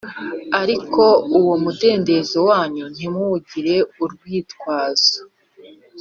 [0.61, 1.03] Ariko
[1.37, 5.19] uwo mudendezo wanyu ntimuwugire urwitwazo